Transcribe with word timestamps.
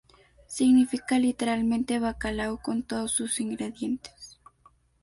Significa 0.47 1.19
literalmente 1.19 1.99
"bacalao 1.99 2.57
con 2.57 2.81
todos 2.81 3.11
sus 3.11 3.39
ingredientes". 3.39 4.39